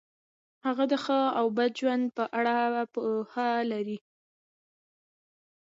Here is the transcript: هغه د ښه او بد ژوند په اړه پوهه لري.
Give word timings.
هغه 0.65 0.83
د 0.91 0.93
ښه 1.03 1.19
او 1.39 1.45
بد 1.57 1.71
ژوند 1.79 2.05
په 2.17 2.23
اړه 2.39 2.57
پوهه 2.93 3.49
لري. 3.71 3.97